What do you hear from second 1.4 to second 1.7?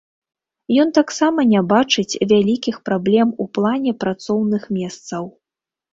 не